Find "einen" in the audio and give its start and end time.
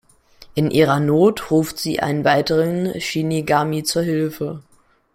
1.99-2.25